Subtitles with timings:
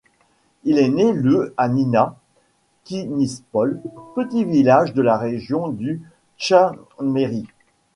[0.63, 2.15] Il est né le à Ninat,
[2.89, 3.79] Konispole,
[4.15, 6.01] petit village de la région du
[6.39, 7.45] Tchameri.